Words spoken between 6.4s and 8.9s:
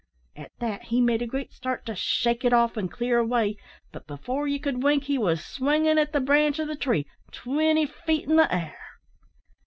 o' the tree, twinty feet in the air.